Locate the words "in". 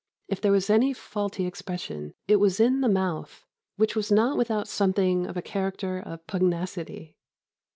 2.59-2.81